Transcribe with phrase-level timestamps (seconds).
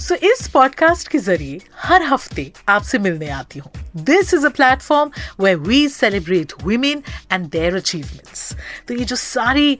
[0.00, 3.70] सो so, इस podcast के ज़रिए हर हफ़्ते आपसे मिलने आती हूँ।
[4.04, 5.10] This is a platform
[5.40, 8.52] way we celebrate women and their achievements
[8.88, 9.78] तो ये जो सारी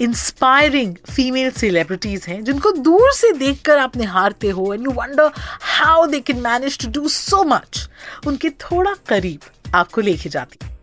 [0.00, 5.30] इंस्पायरिंग फीमेल सेलिब्रिटीज हैं जिनको दूर से देखकर आप निहारते हो and you wonder
[5.78, 7.88] how they can manage to do so much
[8.26, 10.66] उनके थोड़ा करीब आपको लेके जाती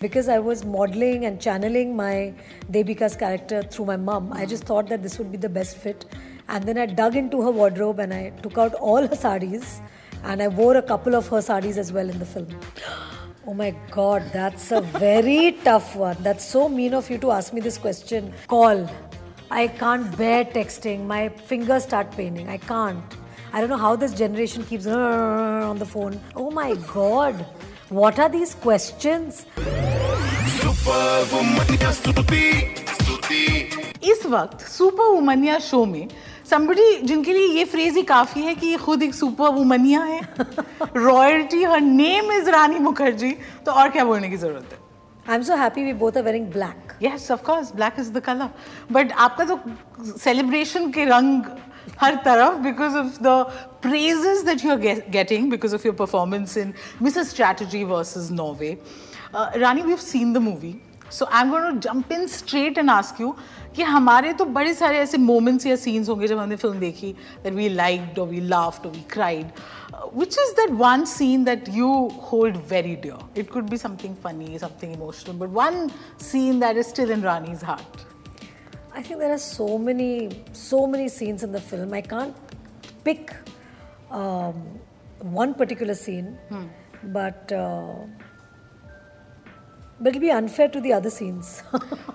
[0.00, 2.34] Because I was modeling and channeling my
[2.70, 6.04] Devika's character through my mom, I just thought that this would be the best fit.
[6.48, 9.80] And then I dug into her wardrobe and I took out all her saris
[10.22, 12.46] and I wore a couple of her saris as well in the film.
[13.44, 16.16] Oh my god, that's a very tough one.
[16.20, 18.32] That's so mean of you to ask me this question.
[18.46, 18.88] Call.
[19.50, 21.06] I can't bear texting.
[21.06, 22.48] My fingers start paining.
[22.48, 23.02] I can't.
[23.54, 27.42] I don't know how this generation keeps on the phone oh my god
[27.92, 29.44] what are these questions
[34.04, 36.08] इस वक्त super womania show में
[36.52, 40.20] somebody जिनके लिए ये phrase ही काफ़ी है कि खुद एक सुपर वुमनिया है।
[40.96, 43.30] Royalty her name is Rani Mukherjee
[43.66, 44.78] तो और क्या बोलने की ज़रूरत है?
[45.28, 48.20] I am so happy we both are wearing black yes of course black is the
[48.20, 48.48] colour
[48.92, 49.58] but आपका तो
[50.18, 51.42] सेलिब्रेशन के रंग
[52.00, 53.36] हर तरफ़ because of the
[53.82, 54.78] praises that you are
[55.10, 56.72] getting because of your performance in
[57.02, 58.76] Mrs strategy versus Norway
[59.34, 60.74] Rani we have seen the movie
[61.10, 63.34] so I am going to jump in straight and ask you
[63.76, 67.12] कि हमारे तो बड़े सारे ऐसे moments या scenes होंगे जब हमने फ़िल्म देखी
[67.44, 69.50] दैट वी लाइक्ड और वी लाफ्ड और we cried
[70.12, 73.18] which is that one scene that you hold very dear?
[73.34, 77.62] It could be something funny, something emotional, but one scene that is still in Rani's
[77.62, 78.01] heart.
[79.02, 81.92] I think there are so many, so many scenes in the film.
[81.92, 82.36] I can't
[83.02, 83.34] pick
[84.12, 84.78] um,
[85.18, 86.38] one particular scene,
[87.02, 87.94] but uh,
[89.98, 91.64] but it'll be unfair to the other scenes.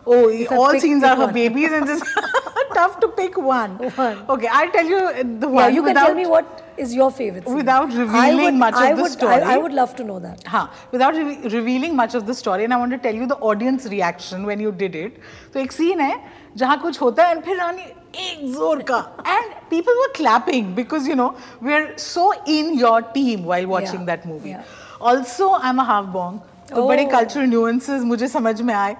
[0.09, 1.33] Oh, all scenes pick are her one.
[1.33, 2.01] babies, and it's
[2.76, 3.76] tough to pick one.
[3.96, 4.18] One.
[4.28, 5.74] Okay, I'll tell you uh, the yeah, one.
[5.74, 7.56] you can without, tell me what is your favorite scene.
[7.56, 9.34] without I revealing would- much of I the would, story.
[9.34, 10.44] I, I would love to know that.
[10.44, 13.36] हाँ without re- revealing much of the story and I want to tell you the
[13.50, 15.18] audience reaction when you did it
[15.54, 16.12] तो एक scene है
[16.56, 17.82] जहाँ कुछ होता है and फिर रानी
[18.28, 19.00] एक जोर का
[19.36, 24.06] and people were clapping because you know we're so in your team while watching Yeah,
[24.14, 24.64] that movie yeah.
[25.00, 26.40] also I'm a half bong
[26.73, 27.11] तो बड़े Oh.
[27.11, 28.95] कल्चरल न्यूएंसेस मुझे समझ में आए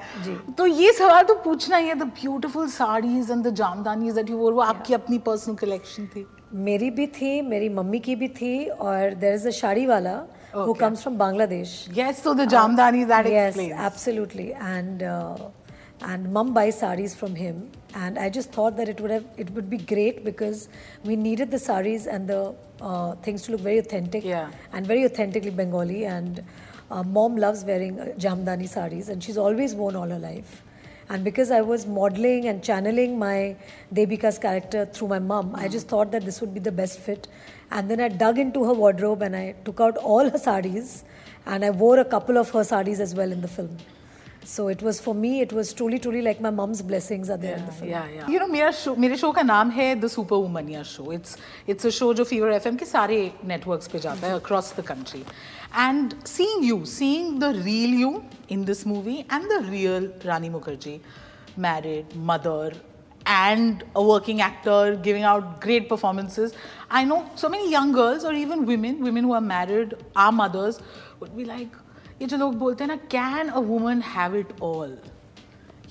[0.58, 4.38] तो ये सवाल तो पूछना ही है the beautiful saris and the jamdanis that you
[4.38, 6.26] wore वो आपकी अपनी पर्सनल कलेक्शन थी
[6.70, 10.16] मेरी भी थी मेरी मम्मी की भी थी और देर इज़ अ शाड़ी वाला
[10.56, 15.50] who comes from Bangladesh yes so the jamdani that yes explains absolutely and uh,
[16.14, 17.60] and mum buys saris from him
[18.06, 20.60] and i just thought that it would have it would be great because
[21.10, 22.40] we needed the saris and the
[22.90, 24.52] uh, things to look very authentic Yeah.
[24.74, 26.42] and very authentically bengali and
[26.92, 30.64] uh, mom loves wearing uh, jamdani saris and she's always worn all her life
[31.10, 33.56] and because I was modeling and channeling my
[33.94, 37.28] Devika's character through my mom, I just thought that this would be the best fit.
[37.72, 41.06] And then I dug into her wardrobe and I took out all her saris
[41.46, 43.78] and I wore a couple of her saris as well in the film.
[44.48, 47.58] So it was for me, it was truly, truly like my mom's blessings are there
[47.58, 47.90] yeah, in the film.
[47.90, 48.28] Yeah.
[48.30, 51.12] You know, my show, my show ka naam The Superwomania show.
[51.12, 51.36] It's,
[51.68, 54.36] it's a show jo Fever FM ke sare networks pe mm-hmm.
[54.36, 55.26] across the country.
[55.74, 61.02] And seeing you, seeing the real you in this movie and the real Rani Mukerji,
[61.58, 62.72] married, mother,
[63.26, 66.54] and a working actor giving out great performances.
[66.90, 70.80] I know so many young girls or even women, women who are married, are mothers,
[71.20, 71.68] would be like,
[72.22, 74.98] ये जो लोग बोलते हैं ना can a woman have it all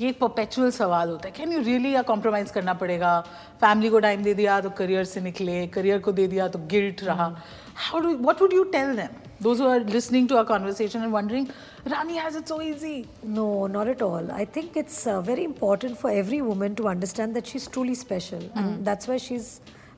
[0.01, 3.21] ये एक perpetual सवाल होता है। कैन यू रियली या कॉम्प्रोमाइज़ करना पड़ेगा?
[3.61, 7.03] फैमिली को टाइम दे दिया तो करियर से निकले करियर को दे दिया तो गिल्ट
[7.05, 7.27] रहा।
[7.75, 11.47] How do what would you tell them those are listening to our conversation and wondering
[11.89, 16.13] Rani has it so easy no not at all I think it's very important for
[16.13, 19.49] every woman to understand that she is truly special and that's why she is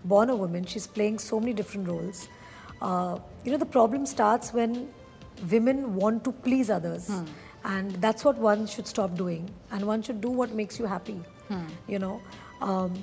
[0.07, 2.23] born a woman she is playing so many different roles
[3.47, 4.75] you know the problem start when
[5.51, 7.11] women want to please others.
[7.65, 9.51] And that's what one should stop doing.
[9.71, 11.21] And one should do what makes you happy.
[11.87, 12.21] You know,
[12.61, 12.95] um,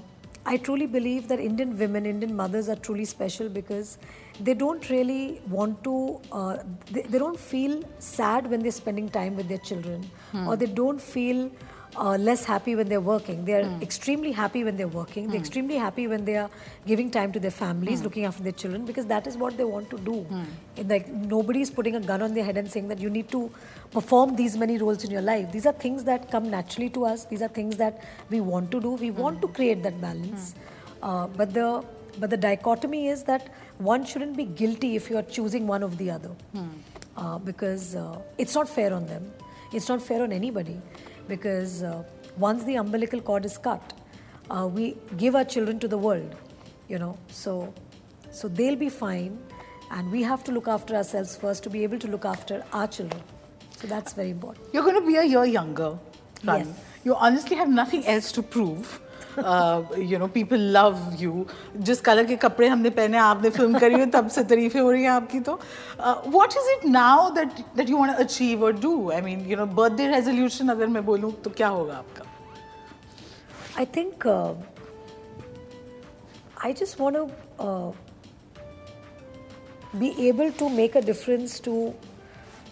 [0.45, 3.97] I truly believe that Indian women, Indian mothers are truly special because
[4.39, 6.57] they don't really want to, uh,
[6.91, 10.09] they, they don't feel sad when they're spending time with their children,
[10.47, 11.49] or they don't feel
[11.97, 13.45] uh, less happy when they're working.
[13.45, 15.27] They're extremely happy when they're working.
[15.29, 16.49] They're extremely happy when they are
[16.85, 19.89] giving time to their families, looking after their children, because that is what they want
[19.91, 20.25] to do.
[20.77, 23.29] And like nobody is putting a gun on their head and saying that you need
[23.31, 23.49] to
[23.91, 25.51] perform these many roles in your life.
[25.51, 27.25] These are things that come naturally to us.
[27.25, 28.91] These are things that we want to do.
[29.05, 30.55] We want to create that balance.
[31.01, 31.83] Uh, but the
[32.19, 35.97] but the dichotomy is that one shouldn't be guilty if you are choosing one of
[35.97, 36.31] the other,
[37.17, 39.25] uh, because uh, it's not fair on them.
[39.73, 40.77] It's not fair on anybody,
[41.27, 42.03] because uh,
[42.37, 43.93] once the umbilical cord is cut,
[44.49, 46.35] uh, we give our children to the world,
[46.87, 47.17] you know.
[47.29, 47.73] So,
[48.31, 49.39] so they'll be fine,
[49.91, 52.87] and we have to look after ourselves first to be able to look after our
[52.87, 53.21] children.
[53.79, 54.67] So that's very important.
[54.73, 55.97] You're going to be a year younger.
[56.43, 56.65] Rani.
[56.65, 56.79] Yes.
[57.03, 58.99] You honestly have nothing else to prove.
[59.37, 61.45] You know people love you
[61.89, 65.03] जिस colour के कपड़े हमने पहने आपने film करी हो तब से तारीफें हो रही
[65.03, 65.59] हैं आपकी तो।
[66.37, 69.65] What is it now that that you want achieve और do I mean you know
[69.81, 72.25] birthday resolution अगर मैं बोलूँ तो क्या होगा आपका?
[73.79, 74.27] I think
[76.65, 78.03] I just want
[79.99, 81.93] be able to make a difference to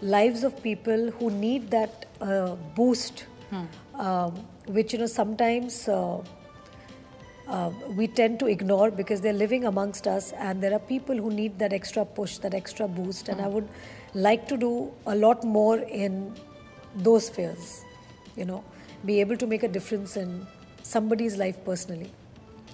[0.01, 3.63] lives of people who need that uh, boost, hmm.
[3.97, 4.31] um,
[4.67, 6.21] which you know sometimes uh,
[7.48, 11.30] uh, we tend to ignore because they're living amongst us, and there are people who
[11.30, 13.28] need that extra push, that extra boost.
[13.28, 13.68] And I would
[14.14, 16.34] like to do a lot more in
[16.94, 17.84] those spheres,
[18.36, 18.62] you know,
[19.04, 20.46] be able to make a difference in
[20.82, 22.10] somebody's life personally.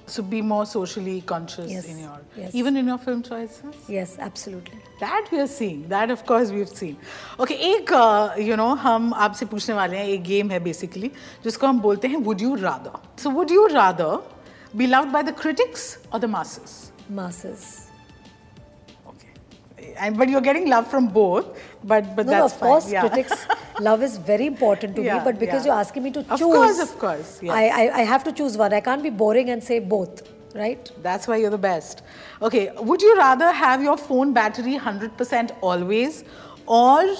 [0.07, 2.55] So be more socially conscious Yes, in your, yes.
[2.55, 3.63] even in your film choices.
[3.89, 4.79] Yes, absolutely.
[5.01, 5.89] That we are seeing.
[5.89, 6.99] That of course we've seen.
[7.39, 11.11] Okay, एक uh, you know हम आपसे पूछने वाले हैं एक game है basically
[11.45, 12.93] जिसको हम बोलते हैं Would you rather?
[13.17, 14.21] So would you rather
[14.78, 16.92] be loved by the critics or the masses?
[17.10, 17.88] Masses.
[19.08, 21.46] Okay, and but you're getting love from both.
[21.84, 22.92] But but No, no, that's of course.
[22.92, 23.08] Yeah.
[23.08, 23.46] critics'
[23.80, 25.72] love is very important to Yeah, me, but because yeah.
[25.72, 27.52] you're asking me to choose, Of course, of course, yes.
[27.54, 28.74] I, I, I have to choose one.
[28.74, 30.22] I can't be boring and say both,
[30.56, 30.92] right?
[31.02, 32.04] That's why you're the best.
[32.42, 36.24] Okay, would you rather have your phone battery 100% always
[36.68, 37.16] or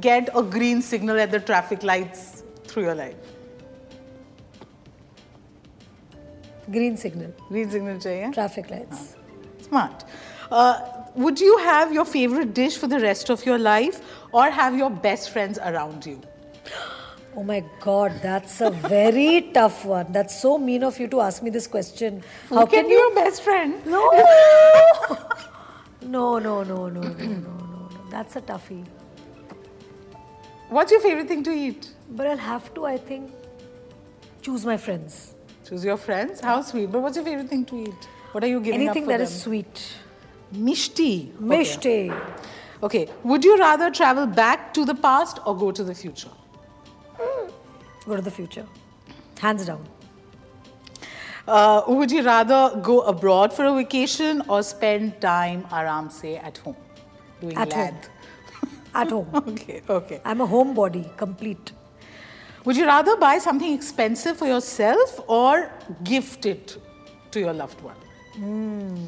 [0.00, 3.14] get a green signal at the traffic lights through your life?
[6.70, 7.32] Green signal.
[7.48, 8.32] Green signal chahiye?
[8.32, 9.14] Traffic lights.
[9.16, 10.04] Ah, smart.
[10.50, 10.80] Uh,
[11.14, 14.00] would you have your favorite dish for the rest of your life
[14.32, 16.20] or have your best friends around you?
[17.36, 20.12] Oh my God, that's a very tough one.
[20.12, 22.22] That's so mean of you to ask me this question.
[22.48, 22.98] How can, can you?
[22.98, 23.74] Your best friend?
[23.86, 24.10] No.
[26.02, 27.88] no, no, no, no, no, no, no, no.
[28.10, 28.84] That's a toughie.
[30.68, 31.88] What's your favorite thing to eat?
[32.10, 33.30] But I'll have to, I think,
[34.42, 35.34] choose my friends.
[35.68, 36.40] Choose your friends.
[36.40, 36.90] How sweet.
[36.90, 38.08] But what's your favorite thing to eat?
[38.32, 39.26] What are you giving Anything up that them?
[39.26, 39.92] is sweet.
[40.54, 41.30] Mishti.
[41.42, 42.12] Okay.
[42.82, 43.08] Okay.
[43.24, 46.30] Would you rather travel back to the past or go to the future?
[48.06, 48.66] Go to the future.
[49.38, 49.84] Hands down.
[51.46, 56.58] Uh, would you rather go abroad for a vacation or spend time aram se at
[56.58, 56.76] home?
[57.40, 57.98] Doing At home.
[58.94, 59.28] At home.
[59.48, 60.20] Okay, okay.
[60.24, 61.72] I'm a homebody, complete.
[62.68, 65.72] Would you rather buy something expensive for yourself or
[66.04, 66.76] gift it
[67.30, 67.96] to your loved one?
[68.34, 69.06] Hmm.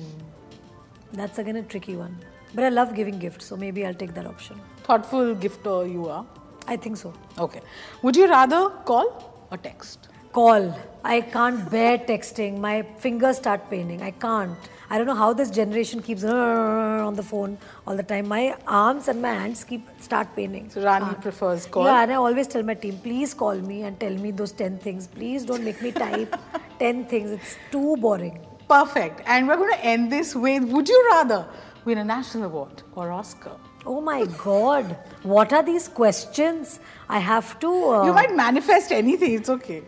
[1.13, 2.17] That's again a tricky one.
[2.55, 4.59] But I love giving gifts, so maybe I'll take that option.
[4.85, 6.25] Thoughtful gifter you are.
[6.67, 7.13] I think so.
[7.39, 7.61] Okay.
[8.01, 10.09] Would you rather call or text?
[10.33, 10.75] Call.
[11.03, 12.59] I can't bear texting.
[12.59, 14.03] My fingers start paining.
[14.03, 14.57] I can't.
[14.91, 17.57] I don't know how this generation keeps on the phone
[17.87, 18.29] all the time.
[18.29, 20.69] My arms and my hands keep start paining.
[20.71, 21.85] So Rani prefers call.
[21.85, 24.79] Yeah, and I always tell my team, please call me and tell me those 10
[24.79, 25.07] things.
[25.07, 26.37] Please don't make me type
[26.79, 27.31] 10 things.
[27.31, 28.39] It's too boring.
[28.69, 29.23] Perfect.
[29.27, 31.47] And we're going to end this with Would you rather
[31.85, 33.57] win a national award or Oscar?
[33.87, 34.97] Oh my God.
[35.23, 36.79] What are these questions?
[37.09, 37.69] I have to.
[37.73, 39.83] Uh, You might manifest anything, it's okay.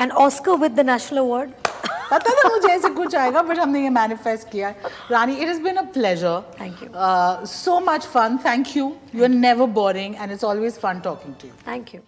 [0.00, 1.50] And Oscar with the national award
[2.10, 5.62] पता था मुझे ऐसे कुछ आएगा but हमने ये manifest किया है Rani it is
[5.62, 6.88] been a pleasure thank you
[7.48, 11.48] so much fun thank you you are never boring and it's always fun talking to
[11.48, 12.00] you thank you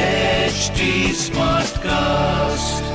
[0.47, 2.90] HD Smartcast.